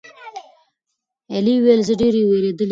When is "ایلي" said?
1.31-1.53